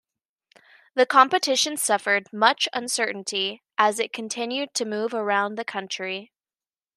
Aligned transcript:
The 0.95 1.05
competition 1.05 1.77
suffered 1.77 2.33
much 2.33 2.67
uncertainty 2.73 3.61
as 3.77 3.99
it 3.99 4.11
continued 4.11 4.73
to 4.73 4.83
move 4.85 5.13
around 5.13 5.59
the 5.59 5.63
country. 5.63 6.31